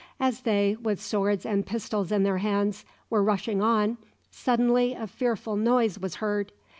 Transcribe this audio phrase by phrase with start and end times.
[0.19, 3.99] As they, with swords and pistols in their hands, were rushing on,
[4.31, 6.51] suddenly a fearful noise was heard.